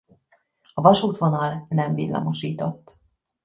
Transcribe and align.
A 0.73 0.81
vasútvonal 0.81 1.65
nem 1.69 1.93
villamosított. 1.93 2.97